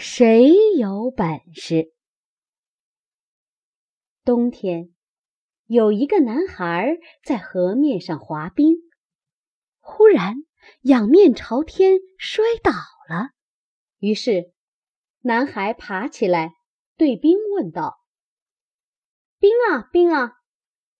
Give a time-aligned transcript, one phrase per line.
[0.00, 1.92] 谁有本事？
[4.24, 4.94] 冬天，
[5.66, 8.76] 有一个男孩在河面上滑冰，
[9.80, 10.36] 忽然
[10.82, 12.70] 仰面朝天摔倒
[13.08, 13.30] 了。
[13.98, 14.52] 于是，
[15.22, 16.52] 男孩爬起来，
[16.96, 17.98] 对冰问道
[19.40, 20.34] ：“冰啊，冰啊，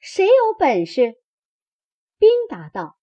[0.00, 1.14] 谁有本事？”
[2.18, 2.98] 冰答道：“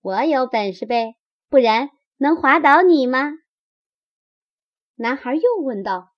[0.00, 1.16] 我有本事呗，
[1.50, 3.32] 不然能滑倒你吗？”
[4.96, 6.12] 男孩又问道：“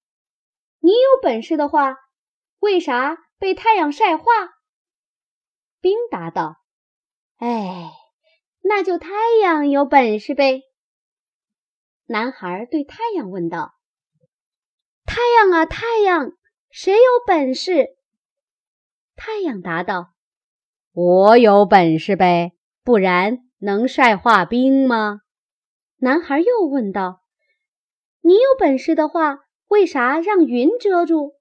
[0.80, 1.96] 你有本事的话，
[2.58, 4.24] 为啥被太阳晒化？”
[5.80, 6.56] 冰答道
[7.38, 7.90] ：“哎，
[8.62, 9.10] 那就太
[9.42, 10.62] 阳有本事呗。”
[12.08, 13.74] 男孩对太阳问道
[15.06, 16.32] ：“太阳啊，太阳，
[16.70, 17.96] 谁有本事？”
[19.16, 20.12] 太阳答道
[20.92, 22.52] ：“我有本事呗，
[22.84, 25.22] 不然能晒化冰吗？”
[25.98, 27.22] 男孩又问道。
[28.26, 31.36] 你有本事的话，为啥让云遮住？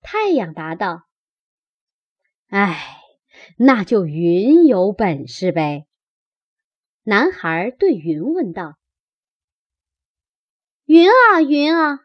[0.00, 1.08] 太阳答道
[2.46, 3.00] ：“哎，
[3.58, 5.88] 那就云有本事呗。”
[7.02, 8.78] 男孩对云问道
[10.86, 11.98] ：“云啊云啊，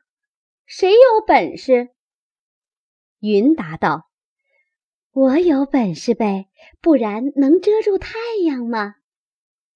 [0.66, 1.89] 谁有本事？”
[3.22, 4.09] 云答道
[5.14, 6.50] ：“我有本事呗，
[6.82, 8.95] 不然能遮住太阳吗？”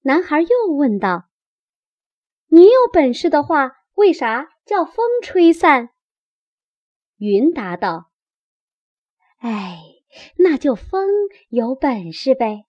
[0.02, 1.30] 男孩又问道。
[2.47, 5.89] 你有本事的话，为啥叫风吹散？
[7.17, 8.11] 云答道
[9.39, 9.79] ：“哎，
[10.38, 11.09] 那就风
[11.49, 12.66] 有本事呗。”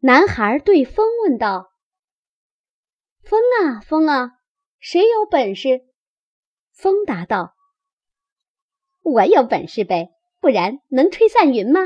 [0.00, 1.72] 男孩对风问道
[3.22, 4.32] ：“风啊，风啊，
[4.78, 5.82] 谁有本事？”
[6.72, 7.54] 风答道
[9.02, 11.80] ：“我有本事呗，不然能吹散云吗？”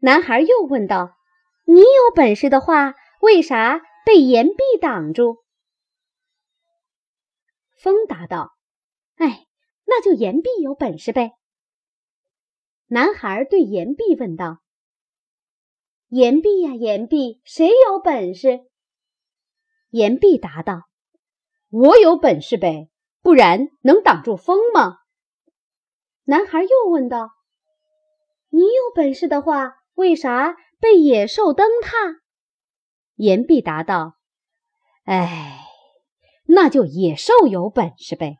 [0.00, 1.16] 男孩又问道
[1.64, 5.42] ：“你有本事的话，为啥？”被岩壁挡住，
[7.76, 8.52] 风答道
[9.18, 9.48] ：“哎，
[9.84, 11.32] 那就岩壁有本事呗。”
[12.86, 14.60] 男孩对岩壁问道
[16.06, 18.60] ：“岩壁呀，岩壁，谁有本事？”
[19.90, 20.82] 岩壁答道
[21.70, 22.88] ：“我有本事呗，
[23.22, 24.98] 不然能挡住风吗？”
[26.22, 27.30] 男孩又问道
[28.50, 32.20] ：“你有本事的话，为啥被野兽蹬踏？”
[33.16, 34.14] 岩壁答道
[35.04, 35.66] ：“哎，
[36.44, 38.38] 那就野兽有本事呗。”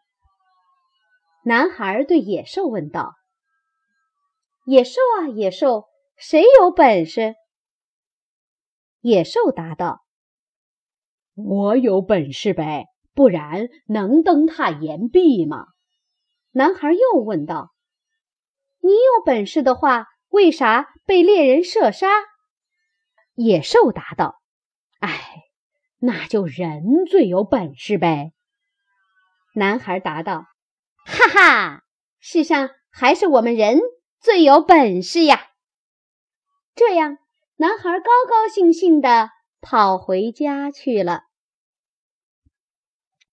[1.45, 3.15] 男孩对野兽问道
[4.67, 5.87] ：“野兽啊，野兽，
[6.17, 7.35] 谁有本事？”
[9.01, 10.05] 野兽答道
[11.35, 15.69] ：“我有本事呗，不然能蹬踏岩壁吗？”
[16.53, 17.73] 男孩又问道
[18.83, 22.09] ：“你有本事的话，为啥被猎人射杀？”
[23.37, 24.43] 野兽答道。
[25.07, 25.45] 哎，
[26.01, 28.33] 那就人最有本事呗。
[29.55, 30.47] 男孩答道
[31.07, 31.83] ：“哈哈，
[32.19, 33.79] 世上还是我们人
[34.19, 35.51] 最有本事呀。”
[36.75, 37.19] 这样，
[37.55, 39.31] 男孩高高兴兴地
[39.61, 41.26] 跑回家去了。